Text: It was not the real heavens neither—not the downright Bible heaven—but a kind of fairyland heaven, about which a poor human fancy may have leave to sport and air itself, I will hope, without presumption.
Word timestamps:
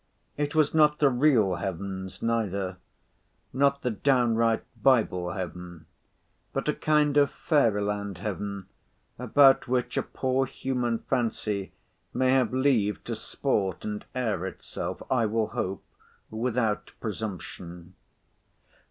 It 0.35 0.55
was 0.55 0.73
not 0.73 0.97
the 0.97 1.09
real 1.11 1.57
heavens 1.57 2.23
neither—not 2.23 3.83
the 3.83 3.91
downright 3.91 4.63
Bible 4.81 5.33
heaven—but 5.33 6.67
a 6.67 6.73
kind 6.73 7.17
of 7.17 7.29
fairyland 7.29 8.17
heaven, 8.17 8.67
about 9.19 9.67
which 9.67 9.97
a 9.97 10.01
poor 10.01 10.47
human 10.47 10.97
fancy 10.97 11.73
may 12.15 12.31
have 12.31 12.51
leave 12.51 13.03
to 13.03 13.15
sport 13.15 13.85
and 13.85 14.03
air 14.15 14.43
itself, 14.47 15.03
I 15.11 15.27
will 15.27 15.49
hope, 15.49 15.83
without 16.31 16.89
presumption. 16.99 17.93